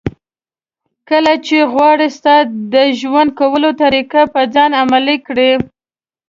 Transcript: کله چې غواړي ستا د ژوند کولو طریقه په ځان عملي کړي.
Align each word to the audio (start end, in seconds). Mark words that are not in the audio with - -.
کله 1.09 1.33
چې 1.47 1.57
غواړي 1.73 2.07
ستا 2.17 2.35
د 2.73 2.75
ژوند 2.99 3.29
کولو 3.39 3.69
طریقه 3.83 4.21
په 4.33 4.41
ځان 4.53 4.71
عملي 4.81 5.17
کړي. 5.27 5.51